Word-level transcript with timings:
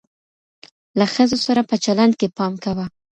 له 0.99 1.05
ښځو 1.13 1.37
سره 1.45 1.61
په 1.69 1.75
چلند 1.85 2.13
کي 2.19 2.27
پام 2.37 2.53
کوه. 2.63 2.85